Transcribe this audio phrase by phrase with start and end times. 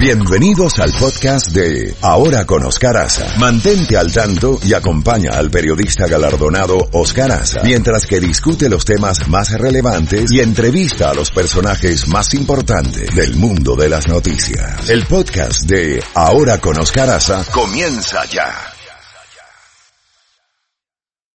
[0.00, 3.36] Bienvenidos al podcast de Ahora con Oscar Aza.
[3.38, 9.28] Mantente al tanto y acompaña al periodista galardonado Oscar Aza mientras que discute los temas
[9.28, 14.88] más relevantes y entrevista a los personajes más importantes del mundo de las noticias.
[14.88, 18.54] El podcast de Ahora con Oscar Aza comienza ya.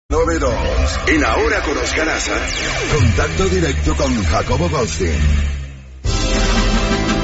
[0.09, 0.53] 92.
[1.07, 2.39] En Ahora con Oscar Aza,
[2.95, 5.19] contacto directo con Jacobo Goldstein.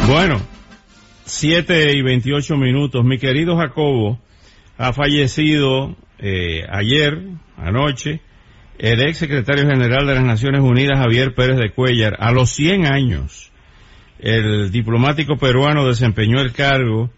[0.07, 0.56] Bueno,
[1.27, 3.03] 7 y 28 minutos.
[3.03, 4.17] Mi querido Jacobo
[4.77, 7.21] ha fallecido eh, ayer,
[7.57, 8.21] anoche,
[8.79, 12.91] el ex secretario general de las Naciones Unidas, Javier Pérez de Cuellar, a los 100
[12.91, 13.51] años.
[14.19, 17.09] El diplomático peruano desempeñó el cargo,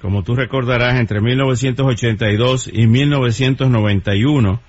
[0.00, 4.60] como tú recordarás, entre 1982 y 1991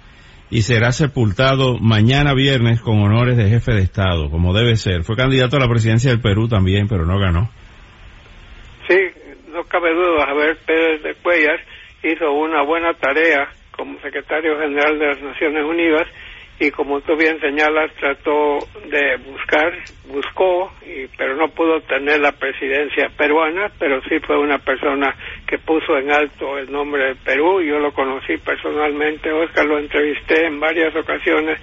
[0.49, 5.04] y será sepultado mañana viernes con honores de jefe de Estado, como debe ser.
[5.04, 7.49] Fue candidato a la presidencia del Perú también, pero no ganó.
[8.88, 8.98] Sí,
[9.50, 11.59] no cabe duda, Javier Pérez de Cuellar
[12.04, 16.07] hizo una buena tarea como secretario general de las Naciones Unidas
[16.60, 19.74] y como tú bien señalas trató de buscar,
[20.07, 25.60] buscó, y, pero no pudo tener la presidencia peruana, pero sí fue una persona que
[25.60, 30.60] puso en alto el nombre de Perú, yo lo conocí personalmente, Oscar lo entrevisté en
[30.60, 31.60] varias ocasiones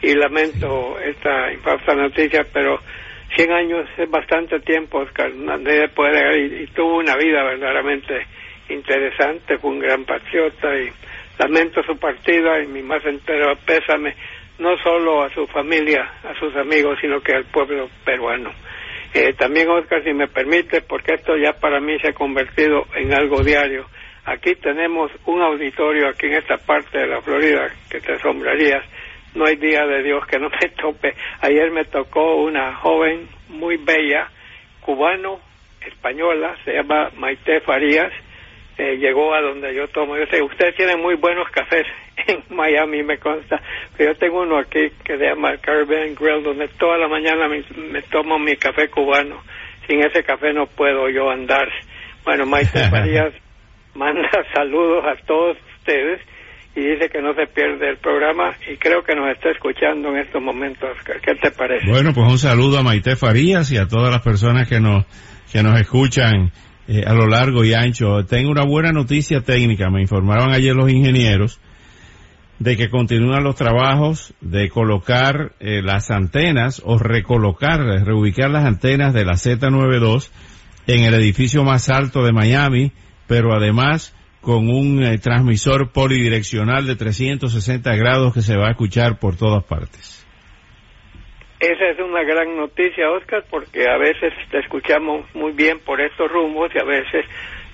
[0.00, 2.80] y lamento esta infausta noticia, pero
[3.36, 8.26] 100 años es bastante tiempo, Oscar, nadie puede, y, y, tuvo una vida verdaderamente
[8.68, 10.90] interesante, fue un gran patriota y
[11.38, 14.14] lamento su partida y mi más entero pésame
[14.58, 18.52] no solo a su familia, a sus amigos, sino que al pueblo peruano.
[19.14, 23.12] Eh, también, Oscar, si me permite, porque esto ya para mí se ha convertido en
[23.12, 23.86] algo diario.
[24.24, 28.84] Aquí tenemos un auditorio, aquí en esta parte de la Florida, que te asombrarías.
[29.34, 31.14] No hay día de Dios que no me tope.
[31.40, 34.28] Ayer me tocó una joven muy bella,
[34.80, 35.40] cubano,
[35.86, 38.12] española, se llama Maite Farías,
[38.78, 40.16] eh, llegó a donde yo tomo.
[40.16, 41.86] Yo sé, ustedes tienen muy buenos cafés
[42.26, 43.60] en Miami, me consta.
[43.96, 47.62] Pero yo tengo uno aquí que se llama Caribbean Grill, donde toda la mañana me,
[47.76, 49.42] me, tomo mi café cubano.
[49.86, 51.68] Sin ese café no puedo yo andar.
[52.24, 53.32] Bueno, Maite Farías
[53.94, 56.20] manda saludos a todos ustedes
[56.74, 60.18] y dice que no se pierde el programa y creo que nos está escuchando en
[60.18, 60.90] estos momentos.
[61.04, 61.90] ¿Qué te parece?
[61.90, 65.04] Bueno, pues un saludo a Maite Farías y a todas las personas que nos,
[65.52, 66.50] que nos escuchan
[66.88, 68.24] eh, a lo largo y ancho.
[68.24, 69.90] Tengo una buena noticia técnica.
[69.90, 71.60] Me informaron ayer los ingenieros
[72.58, 79.12] de que continúan los trabajos de colocar eh, las antenas o recolocar, reubicar las antenas
[79.12, 80.30] de la Z92
[80.86, 82.92] en el edificio más alto de Miami,
[83.26, 89.18] pero además con un eh, transmisor polidireccional de 360 grados que se va a escuchar
[89.18, 90.26] por todas partes.
[91.60, 96.30] Esa es una gran noticia, Oscar, porque a veces te escuchamos muy bien por estos
[96.30, 97.24] rumbos y a veces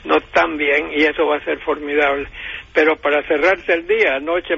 [0.04, 2.28] no tan bien y eso va a ser formidable.
[2.74, 4.54] Pero para cerrarse el día, anoche,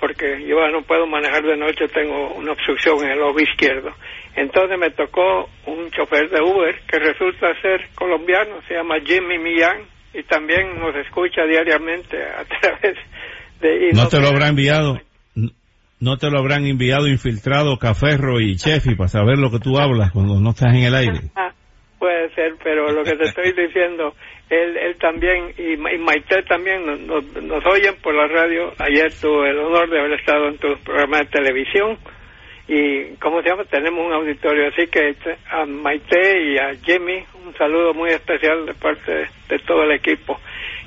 [0.00, 3.94] porque yo no puedo manejar de noche, tengo una obstrucción en el ojo izquierdo.
[4.34, 9.92] Entonces me tocó un chofer de Uber que resulta ser colombiano, se llama Jimmy Millán
[10.14, 12.96] y también nos escucha diariamente a través
[13.60, 13.92] de...
[13.92, 14.98] ¿No, no te lo habrá enviado?
[16.02, 20.10] no te lo habrán enviado infiltrado Caferro y Chefi para saber lo que tú hablas
[20.10, 21.20] cuando no estás en el aire.
[22.00, 24.12] Puede ser, pero lo que te estoy diciendo,
[24.50, 28.72] él, él también y, y Maite también nos, nos, nos, oyen por la radio.
[28.78, 31.96] Ayer tuve el honor de haber estado en tu programa de televisión
[32.68, 33.64] y, ¿cómo se llama?
[33.64, 35.16] Tenemos un auditorio, así que
[35.50, 39.92] a Maite y a Jimmy un saludo muy especial de parte de, de todo el
[39.92, 40.38] equipo.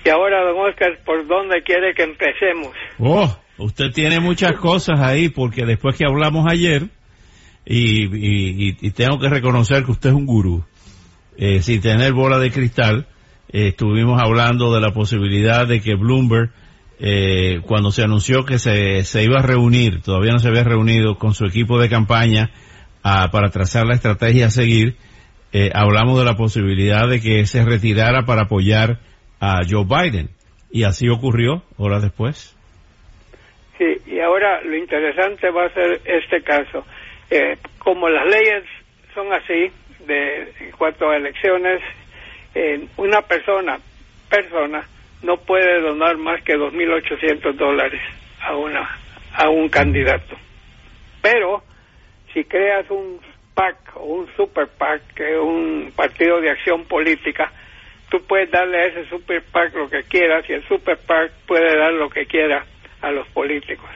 [0.04, 2.74] Y ahora, don Oscar, ¿por dónde quiere que empecemos?
[3.00, 3.38] ¡Oh!
[3.58, 6.84] Usted tiene muchas cosas ahí porque después que hablamos ayer
[7.66, 10.66] y, y, y tengo que reconocer que usted es un gurú,
[11.38, 13.08] eh, sin tener bola de cristal,
[13.50, 16.52] eh, estuvimos hablando de la posibilidad de que Bloomberg,
[17.00, 21.18] eh, cuando se anunció que se, se, iba a reunir, todavía no se había reunido
[21.18, 22.52] con su equipo de campaña
[23.04, 24.96] a, para trazar la estrategia a seguir,
[25.74, 29.00] hablamos de la posibilidad de que se retirara para apoyar
[29.40, 30.30] a Joe Biden.
[30.70, 32.56] Y así ocurrió horas después.
[33.78, 36.86] Sí, y ahora lo interesante va a ser este caso.
[37.30, 38.64] Eh, como las leyes
[39.14, 39.72] son así,
[40.06, 41.82] de, en cuanto a elecciones,
[42.54, 43.80] eh, una persona,
[44.30, 44.88] persona,
[45.26, 48.02] no puede donar más que 2.800 dólares
[48.42, 48.88] a, una,
[49.34, 50.36] a un candidato.
[51.22, 51.64] Pero,
[52.34, 53.20] si creas un
[53.56, 57.52] PAC o un super PAC, que es un partido de acción política,
[58.10, 61.76] tú puedes darle a ese super PAC lo que quieras y el super PAC puede
[61.76, 62.64] dar lo que quiera
[63.02, 63.90] a los políticos.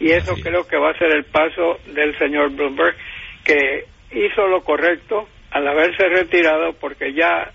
[0.00, 0.42] Y eso Así.
[0.42, 2.96] creo que va a ser el paso del señor Bloomberg,
[3.44, 7.52] que hizo lo correcto al haberse retirado porque ya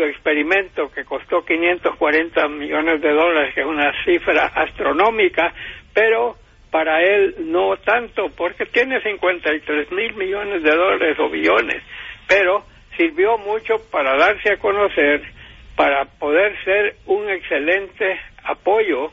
[0.00, 5.52] su experimento que costó 540 millones de dólares, que es una cifra astronómica,
[5.92, 6.36] pero
[6.70, 11.82] para él no tanto, porque tiene 53 mil millones de dólares o billones,
[12.26, 12.64] pero
[12.96, 15.22] sirvió mucho para darse a conocer,
[15.76, 19.12] para poder ser un excelente apoyo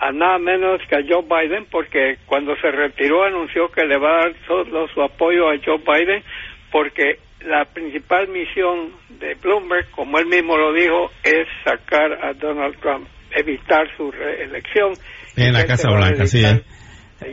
[0.00, 4.10] a nada menos que a Joe Biden, porque cuando se retiró anunció que le va
[4.10, 6.22] a dar todo su apoyo a Joe Biden,
[6.70, 12.78] porque la principal misión de Bloomberg, como él mismo lo dijo, es sacar a Donald
[12.80, 14.92] Trump, evitar su reelección.
[15.36, 16.42] En la Casa Blanca, sí.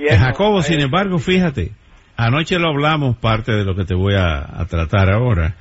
[0.10, 1.72] Jacobo, sin embargo, fíjate,
[2.16, 5.56] anoche lo hablamos, parte de lo que te voy a, a tratar ahora.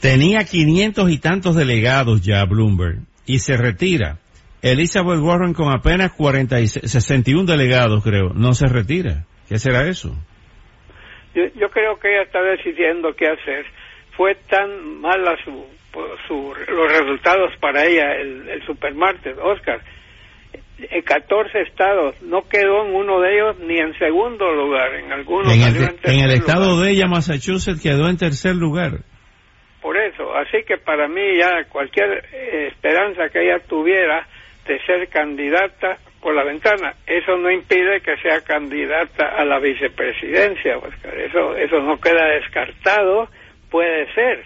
[0.00, 4.18] Tenía quinientos y tantos delegados ya Bloomberg y se retira.
[4.62, 9.24] Elizabeth Warren con apenas 40 y 61 delegados, creo, no se retira.
[9.48, 10.16] ¿Qué será eso?
[11.54, 13.66] Yo, creo que ella está decidiendo qué hacer.
[14.16, 15.64] Fue tan mala su,
[16.26, 19.80] su los resultados para ella el, el supermartes, Oscar.
[20.78, 25.52] En 14 estados, no quedó en uno de ellos ni en segundo lugar, en algunos.
[25.52, 29.00] En el, en el estado de ella, Massachusetts, quedó en tercer lugar.
[29.82, 34.26] Por eso, así que para mí ya cualquier eh, esperanza que ella tuviera
[34.66, 36.94] de ser candidata por la ventana.
[37.06, 41.18] Eso no impide que sea candidata a la vicepresidencia, Oscar.
[41.18, 43.28] Eso, eso no queda descartado,
[43.70, 44.44] puede ser.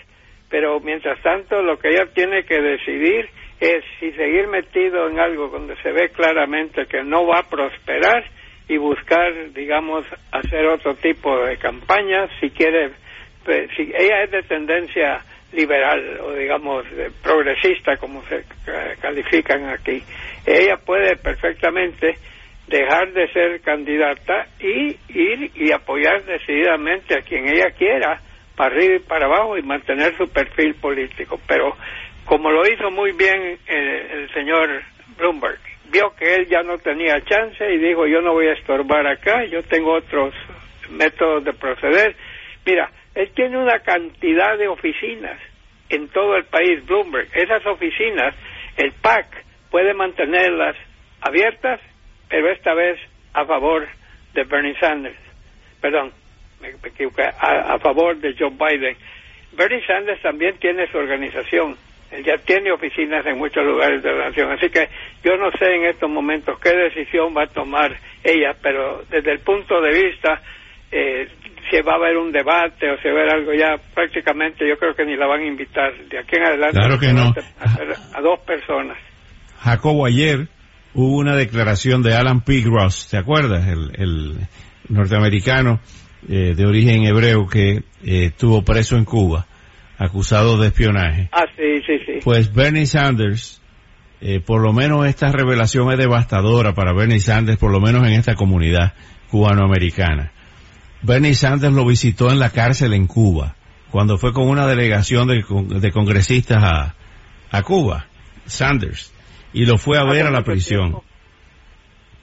[0.51, 3.29] Pero mientras tanto, lo que ella tiene que decidir
[3.61, 8.25] es si seguir metido en algo donde se ve claramente que no va a prosperar
[8.69, 12.91] y buscar, digamos, hacer otro tipo de campaña, si quiere,
[13.45, 15.21] pues, si ella es de tendencia
[15.53, 16.85] liberal o digamos
[17.23, 18.45] progresista como se
[19.01, 20.03] califican aquí
[20.47, 22.15] ella puede perfectamente
[22.67, 28.21] dejar de ser candidata y ir y apoyar decididamente a quien ella quiera
[28.57, 31.77] para arriba y para abajo y mantener su perfil político pero
[32.25, 34.83] como lo hizo muy bien el, el señor
[35.19, 35.59] Bloomberg
[35.91, 39.45] vio que él ya no tenía chance y dijo yo no voy a estorbar acá
[39.45, 40.35] yo tengo otros
[40.91, 42.15] métodos de proceder
[42.65, 45.39] mira él tiene una cantidad de oficinas
[45.93, 47.29] en todo el país, Bloomberg.
[47.35, 48.35] Esas oficinas,
[48.77, 50.77] el PAC puede mantenerlas
[51.21, 51.81] abiertas,
[52.29, 53.01] pero esta vez
[53.33, 53.89] a favor
[54.35, 55.19] de Bernie Sanders.
[55.81, 56.13] Perdón,
[56.61, 58.97] me, equivoqué, a, favor de Joe Biden.
[59.53, 61.77] Bernie Sanders también tiene su organización.
[62.13, 64.53] Él ya tiene oficinas en muchos lugares de la nación.
[64.53, 64.89] Así que
[65.25, 69.41] yo no sé en estos momentos qué decisión va a tomar ella, pero desde el
[69.41, 70.41] punto de vista
[70.93, 71.27] eh,
[71.71, 74.77] si va a haber un debate o si va a haber algo ya prácticamente yo
[74.77, 77.33] creo que ni la van a invitar de aquí en adelante claro que no
[78.15, 78.99] a, dos personas
[79.63, 80.49] Jacobo ayer
[80.95, 82.61] hubo una declaración de Alan P.
[82.61, 83.67] Gross ¿te acuerdas?
[83.69, 84.39] el,
[84.89, 85.81] norteamericano
[86.29, 89.47] eh, de origen hebreo que eh, estuvo preso en Cuba
[89.99, 93.63] acusado de espionaje ah sí sí sí pues Bernie Sanders
[94.21, 98.15] eh, por lo menos esta revelación es devastadora para Bernie Sanders por lo menos en
[98.15, 98.95] esta comunidad
[99.31, 100.33] cubanoamericana
[101.03, 103.57] Bernie Sanders lo visitó en la cárcel en Cuba,
[103.91, 106.95] cuando fue con una delegación de, congresistas
[107.51, 108.07] a, Cuba,
[108.47, 109.13] Sanders,
[109.53, 110.99] y lo fue a ver a la prisión.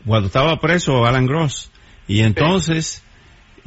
[0.06, 1.72] Cuando estaba preso Alan Gross.
[2.08, 3.04] Y entonces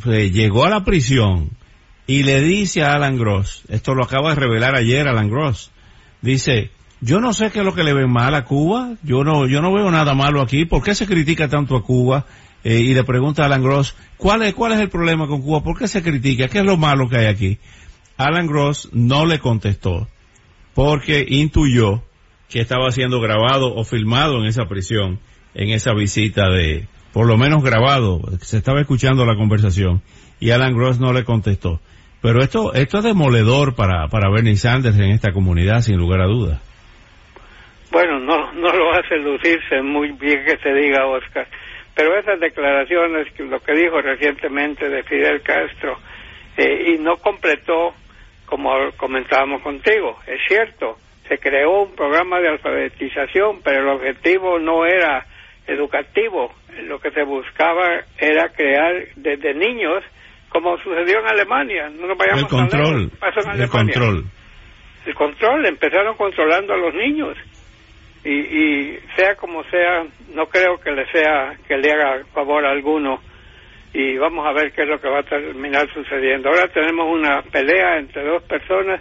[0.02, 1.50] pues, llegó a la prisión
[2.06, 5.70] y le dice a Alan Gross, esto lo acaba de revelar ayer Alan Gross,
[6.20, 6.70] dice,
[7.00, 9.62] yo no sé qué es lo que le ven mal a Cuba, yo no, yo
[9.62, 12.26] no veo nada malo aquí, ¿por qué se critica tanto a Cuba?
[12.64, 15.62] Eh, y le pregunta a Alan Gross, ¿cuál es, ¿cuál es el problema con Cuba?
[15.62, 16.48] ¿Por qué se critica?
[16.48, 17.58] ¿Qué es lo malo que hay aquí?
[18.16, 20.08] Alan Gross no le contestó
[20.74, 22.02] porque intuyó
[22.52, 25.20] que estaba siendo grabado o filmado en esa prisión,
[25.54, 30.02] en esa visita de, por lo menos grabado, se estaba escuchando la conversación
[30.38, 31.80] y Alan Gross no le contestó.
[32.20, 36.26] Pero esto, esto es demoledor para, para Bernie Sanders en esta comunidad, sin lugar a
[36.26, 36.60] dudas.
[37.90, 41.48] Bueno, no, no lo hace lucirse muy bien que se diga, Oscar.
[41.94, 45.98] Pero esas declaraciones, lo que dijo recientemente de Fidel Castro,
[46.56, 47.94] eh, y no completó,
[48.46, 50.96] como comentábamos contigo, es cierto,
[51.32, 55.24] se creó un programa de alfabetización, pero el objetivo no era
[55.66, 56.52] educativo,
[56.86, 60.04] lo que se buscaba era crear desde niños,
[60.50, 63.10] como sucedió en Alemania, no nos vayamos el control,
[63.58, 64.24] el control.
[65.06, 67.36] El control, empezaron controlando a los niños
[68.24, 72.72] y, y sea como sea, no creo que le sea que le haga favor a
[72.72, 73.20] alguno
[73.94, 76.50] y vamos a ver qué es lo que va a terminar sucediendo.
[76.50, 79.00] Ahora tenemos una pelea entre dos personas.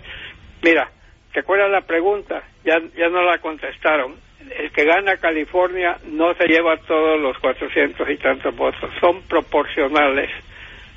[0.64, 0.90] Mira,
[1.34, 2.44] ¿te acuerdas la pregunta?
[2.64, 4.16] Ya, ya no la contestaron.
[4.58, 10.30] El que gana California no se lleva todos los 400 y tantos votos, son proporcionales.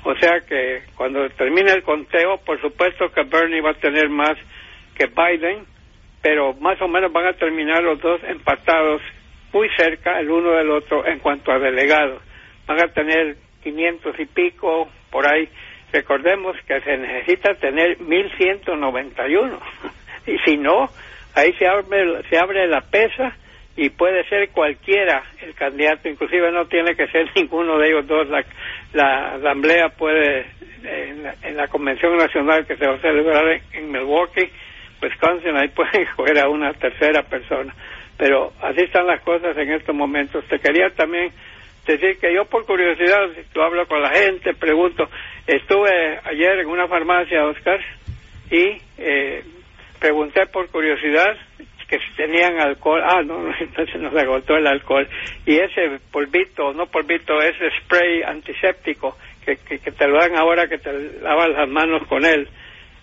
[0.03, 4.37] O sea que cuando termine el conteo, por supuesto que Bernie va a tener más
[4.95, 5.65] que Biden,
[6.21, 9.01] pero más o menos van a terminar los dos empatados
[9.51, 12.21] muy cerca el uno del otro en cuanto a delegados.
[12.67, 15.49] Van a tener 500 y pico por ahí.
[15.91, 19.59] Recordemos que se necesita tener 1191
[20.27, 20.89] y si no,
[21.33, 23.35] ahí se abre, se abre la pesa
[23.77, 28.27] y puede ser cualquiera el candidato, inclusive no tiene que ser ninguno de ellos dos.
[28.29, 28.43] La,
[28.93, 30.45] la asamblea puede,
[30.83, 34.49] en la, convención nacional que se va a celebrar en, Milwaukee,
[35.01, 37.73] Wisconsin, ahí puede escoger a una tercera persona.
[38.17, 40.45] Pero así están las cosas en estos momentos.
[40.45, 41.31] Te quería también
[41.85, 45.09] decir que yo por curiosidad, si tú hablo con la gente, pregunto,
[45.45, 47.79] estuve ayer en una farmacia, Oscar,
[48.49, 49.43] y eh,
[50.05, 51.35] pregunté por curiosidad
[51.89, 55.07] que si tenían alcohol, ah, no, entonces nos agotó el alcohol,
[55.47, 60.77] y ese polvito, no polvito, ese spray antiséptico que, que, te lo dan ahora que
[60.77, 62.47] te lavas las manos con él,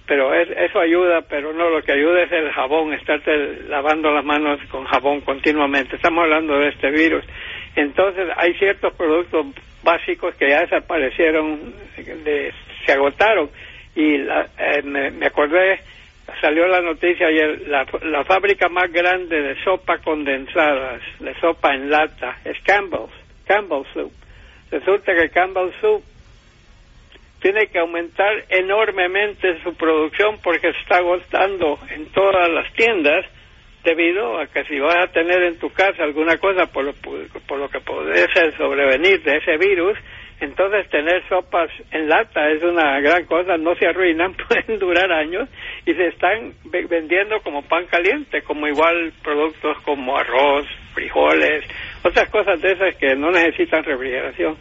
[0.07, 4.61] pero eso ayuda, pero no, lo que ayuda es el jabón, estarte lavando las manos
[4.71, 7.25] con jabón continuamente, estamos hablando de este virus,
[7.75, 9.47] entonces hay ciertos productos
[9.83, 11.75] básicos que ya desaparecieron,
[12.87, 13.51] se agotaron,
[13.97, 15.81] y eh, me acordé
[16.41, 21.91] salió la noticia ayer, la, la fábrica más grande de sopa condensada, de sopa en
[21.91, 23.13] lata, es Campbell's,
[23.47, 24.13] Campbell's Soup.
[24.71, 26.03] Resulta que Campbell's Soup
[27.41, 33.27] tiene que aumentar enormemente su producción porque se está agotando en todas las tiendas
[33.83, 37.59] debido a que si vas a tener en tu casa alguna cosa por lo, por
[37.59, 39.99] lo que puede sobrevenir de ese virus,
[40.43, 45.49] entonces tener sopas en lata es una gran cosa, no se arruinan, pueden durar años
[45.87, 51.65] y se están vendiendo como pan caliente, como igual productos como arroz, frijoles,
[52.03, 54.57] otras cosas de esas que no necesitan refrigeración.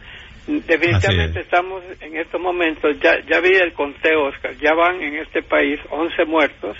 [0.45, 5.41] Definitivamente estamos en estos momentos, ya, ya vi el conteo, Oscar, ya van en este
[5.41, 6.77] país 11 muertos,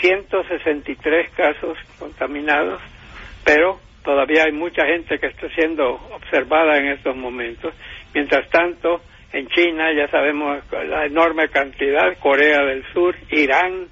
[0.00, 2.80] 163 casos contaminados,
[3.44, 7.74] pero todavía hay mucha gente que está siendo observada en estos momentos
[8.14, 13.88] Mientras tanto, en China ya sabemos la enorme cantidad, Corea del Sur, Irán,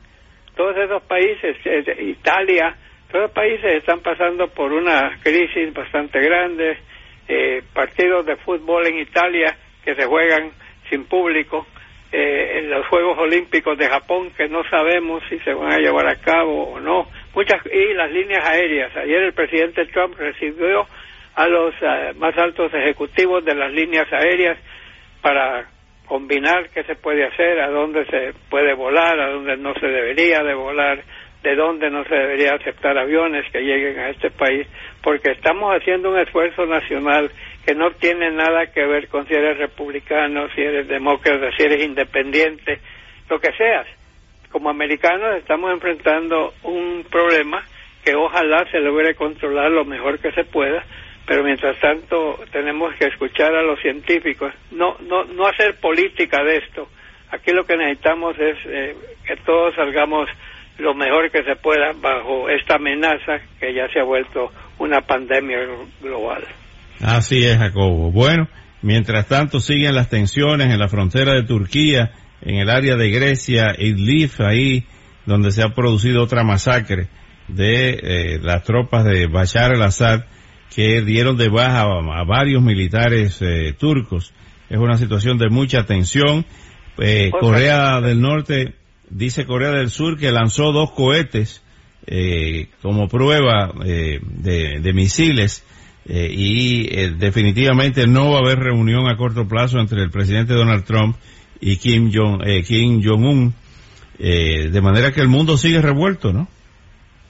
[0.57, 2.77] todos esos países, eh, Italia,
[3.11, 6.79] todos los países están pasando por una crisis bastante grande,
[7.29, 10.51] eh, partidos de fútbol en Italia que se juegan
[10.89, 11.67] sin público,
[12.13, 16.17] eh, los Juegos Olímpicos de Japón que no sabemos si se van a llevar a
[16.17, 18.97] cabo o no, muchas y las líneas aéreas.
[18.97, 20.87] Ayer el presidente Trump recibió
[21.35, 24.59] a los eh, más altos ejecutivos de las líneas aéreas
[25.21, 25.67] para
[26.07, 30.43] combinar qué se puede hacer, a dónde se puede volar, a dónde no se debería
[30.43, 31.03] de volar,
[31.43, 34.67] de dónde no se debería aceptar aviones que lleguen a este país,
[35.03, 37.31] porque estamos haciendo un esfuerzo nacional
[37.67, 41.85] que no tiene nada que ver con si eres republicano, si eres demócrata, si eres
[41.85, 42.81] independiente,
[43.29, 43.87] lo que seas.
[44.51, 47.63] Como americanos estamos enfrentando un problema
[48.05, 50.85] que ojalá se logre controlar lo mejor que se pueda,
[51.27, 56.59] pero mientras tanto tenemos que escuchar a los científicos, no, no, no hacer política de
[56.59, 56.89] esto.
[57.31, 60.29] Aquí lo que necesitamos es eh, que todos salgamos
[60.79, 65.59] lo mejor que se pueda bajo esta amenaza que ya se ha vuelto una pandemia
[66.01, 66.45] global.
[67.01, 68.11] Así es, Jacobo.
[68.11, 68.49] Bueno,
[68.83, 72.13] mientras tanto siguen las tensiones en la frontera de Turquía,
[72.43, 74.85] en el área de Grecia, Idlib, ahí
[75.27, 77.09] donde se ha producido otra masacre
[77.49, 80.25] de eh, las tropas de Bashar al-Assad
[80.75, 84.33] que dieron de baja a, varios militares eh, turcos.
[84.69, 86.45] Es una situación de mucha tensión.
[86.99, 88.75] Eh, Corea del Norte,
[89.09, 91.63] dice Corea del Sur, que lanzó dos cohetes
[92.07, 95.65] eh, como prueba de, misiles
[96.07, 96.87] y
[97.19, 101.17] definitivamente no va a haber reunión a corto plazo entre el presidente Donald Trump
[101.63, 103.55] y Kim Jong Kim Jong Un,
[104.19, 106.47] de manera que el mundo sigue revuelto, ¿no?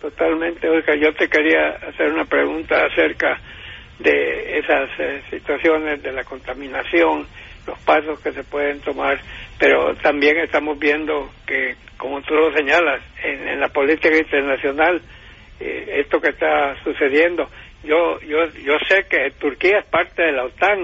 [0.05, 3.41] Totalmente, Oiga, yo te quería hacer una pregunta acerca
[3.99, 7.27] de esas eh, situaciones de la contaminación,
[7.67, 9.19] los pasos que se pueden tomar,
[9.59, 15.01] pero también estamos viendo que, como tú lo señalas, en, la política internacional,
[15.59, 17.49] eh, esto que está sucediendo,
[17.83, 20.81] yo, yo, yo sé que Turquía es parte de la OTAN,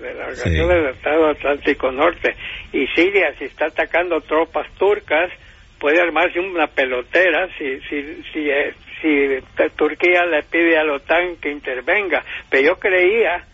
[0.00, 2.34] de la Organización del Estado Atlántico Norte,
[2.72, 5.30] y Siria, si está atacando tropas turcas,
[5.78, 11.36] puede armarse una pelotera si si si, eh, si Turquía le pide a la OTAN
[11.36, 12.24] que intervenga.
[12.50, 13.44] Pero yo creía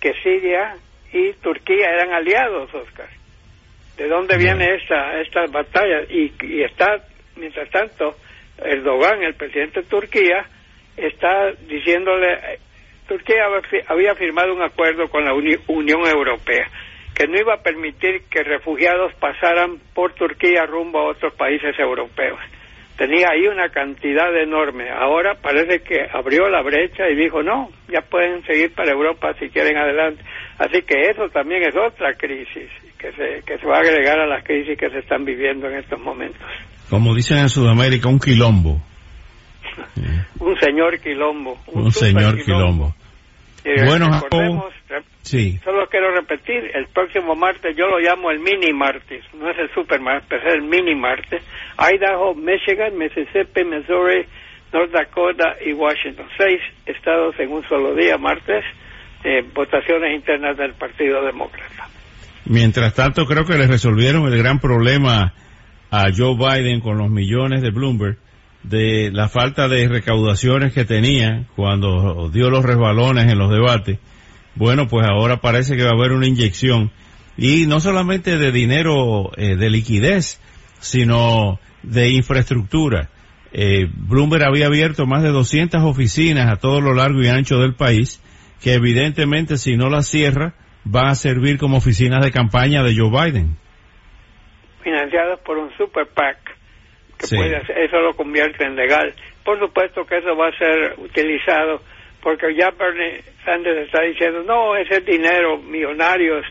[0.00, 0.76] que Siria
[1.12, 3.08] y Turquía eran aliados Oscar.
[3.96, 6.96] De dónde viene esta esta batalla y, y está
[7.36, 8.16] mientras tanto
[8.58, 10.44] Erdogan el presidente de Turquía
[10.96, 12.58] está diciéndole
[13.08, 13.46] Turquía
[13.88, 16.70] había firmado un acuerdo con la Unión Europea
[17.14, 22.38] que no iba a permitir que refugiados pasaran por Turquía rumbo a otros países europeos.
[22.96, 24.90] tenía ahí una cantidad enorme.
[24.90, 29.48] Ahora parece que abrió la brecha y dijo, no, ya pueden seguir para Europa si
[29.48, 30.22] quieren adelante.
[30.58, 34.26] Así que eso también es otra crisis que se, que se va a agregar a
[34.26, 36.40] las crisis que se están viviendo en estos momentos.
[36.88, 38.80] Como dicen en Sudamérica, un quilombo.
[40.40, 41.58] un señor quilombo.
[41.66, 42.94] Un, señor quilombo.
[43.86, 44.08] bueno,
[45.24, 45.58] sí.
[45.64, 49.72] solo quiero repetir, el próximo martes yo lo llamo el mini martes, no es el
[49.74, 51.42] super martes, es el mini martes.
[51.78, 54.26] Idaho, Michigan, Mississippi, Missouri,
[54.72, 56.26] North Dakota y Washington.
[56.36, 58.64] Seis estados en un solo día, martes,
[59.24, 61.88] eh, votaciones internas del Partido Demócrata.
[62.46, 65.32] Mientras tanto, creo que le resolvieron el gran problema
[65.90, 68.18] a Joe Biden con los millones de Bloomberg
[68.64, 73.98] de la falta de recaudaciones que tenía cuando dio los resbalones en los debates.
[74.54, 76.90] Bueno, pues ahora parece que va a haber una inyección
[77.36, 80.40] y no solamente de dinero eh, de liquidez,
[80.78, 83.08] sino de infraestructura.
[83.52, 87.74] Eh, Bloomberg había abierto más de 200 oficinas a todo lo largo y ancho del
[87.74, 88.22] país,
[88.62, 93.10] que evidentemente si no las cierra, van a servir como oficinas de campaña de Joe
[93.10, 93.56] Biden.
[94.82, 96.44] Financiadas por un super PAC
[97.32, 99.14] eso lo convierte en legal.
[99.44, 101.80] Por supuesto que eso va a ser utilizado
[102.24, 106.44] porque ya Bernie Sanders está diciendo, no, ese dinero, millonarios,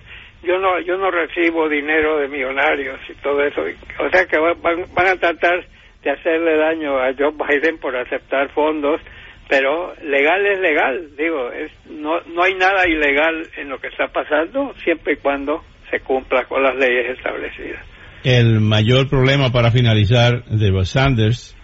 [0.43, 3.61] yo no, yo no recibo dinero de millonarios y todo eso.
[3.99, 5.65] O sea que van, van a tratar
[6.03, 9.01] de hacerle daño a Joe Biden por aceptar fondos,
[9.49, 14.07] pero legal es legal, digo, es, no, no hay nada ilegal en lo que está
[14.09, 17.83] pasando siempre y cuando se cumpla con las leyes establecidas.
[18.23, 21.57] El mayor problema para finalizar de Sanders,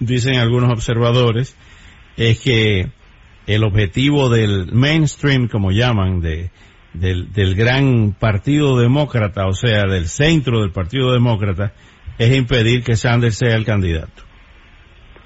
[0.00, 1.56] dicen algunos observadores,
[2.16, 2.86] es que
[3.48, 6.50] el objetivo del mainstream, como llaman, de,
[6.92, 11.72] del, del gran partido demócrata, o sea, del centro del partido demócrata,
[12.18, 14.22] es impedir que Sanders sea el candidato.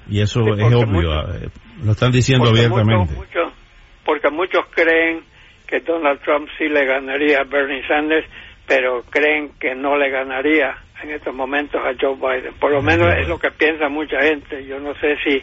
[0.09, 1.49] Y eso es obvio, eh,
[1.83, 3.13] lo están diciendo abiertamente.
[4.05, 5.21] porque muchos creen
[5.67, 8.27] que Donald Trump sí le ganaría a Bernie Sanders
[8.67, 12.53] pero creen que no le ganaría en estos momentos a Joe Biden.
[12.59, 14.65] Por lo menos es lo que piensa mucha gente.
[14.65, 15.41] Yo no sé si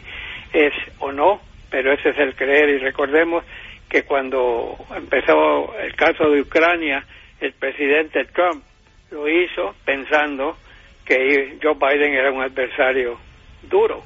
[0.53, 1.39] es o no,
[1.71, 2.69] pero ese es el creer.
[2.69, 3.43] Y recordemos
[3.89, 7.03] que cuando empezó el caso de Ucrania,
[7.39, 8.63] el presidente Trump
[9.09, 10.57] lo hizo pensando
[11.05, 13.17] que Joe Biden era un adversario
[13.63, 14.03] duro,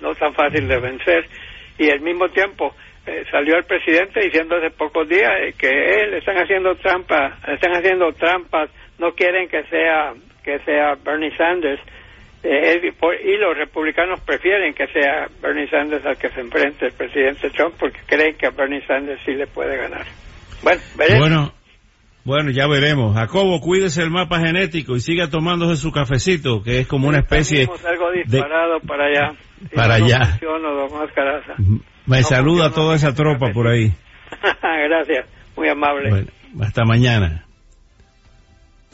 [0.00, 1.28] no tan fácil de vencer.
[1.78, 2.74] Y al mismo tiempo
[3.06, 7.74] eh, salió el presidente diciendo hace pocos días eh, que él están haciendo trampas, están
[7.76, 11.80] haciendo trampas, no quieren que sea que sea Bernie Sanders
[12.48, 17.50] eh, y los republicanos prefieren que sea Bernie Sanders al que se enfrente el presidente
[17.50, 20.06] Trump porque creen que a Bernie Sanders sí le puede ganar.
[20.62, 20.80] Bueno,
[21.18, 21.52] Bueno,
[22.24, 23.14] bueno, ya veremos.
[23.14, 27.62] Jacobo, cuídese el mapa genético y siga tomándose su cafecito, que es como una especie
[27.62, 29.38] algo disparado para allá.
[29.74, 30.38] para allá.
[32.06, 33.92] Me saluda toda esa tropa por ahí.
[34.62, 36.26] Gracias, muy amable.
[36.60, 37.45] hasta mañana.